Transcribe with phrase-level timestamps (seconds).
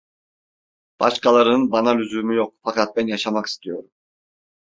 [0.99, 3.89] Başkalarının bana lüzumu yok, fakat ben yaşamak istiyorum…